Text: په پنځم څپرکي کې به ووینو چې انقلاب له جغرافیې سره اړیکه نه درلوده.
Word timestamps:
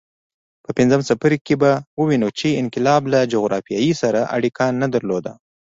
په 0.63 0.69
پنځم 0.77 1.01
څپرکي 1.07 1.43
کې 1.47 1.55
به 1.61 1.71
ووینو 1.99 2.29
چې 2.39 2.57
انقلاب 2.61 3.01
له 3.13 3.19
جغرافیې 3.33 3.93
سره 4.01 4.19
اړیکه 4.35 4.65
نه 4.81 4.87
درلوده. 4.93 5.31